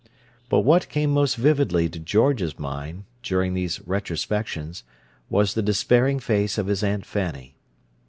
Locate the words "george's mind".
1.99-3.03